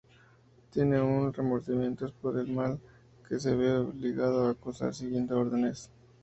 Tiene 0.71 0.97
aún 0.97 1.31
remordimientos 1.31 2.11
por 2.11 2.35
el 2.39 2.47
mal 2.47 2.79
que 3.29 3.39
se 3.39 3.55
vio 3.55 3.81
obligado 3.81 4.47
a 4.47 4.55
causar 4.55 4.95
siguiendo 4.95 5.39
órdenes. 5.39 5.91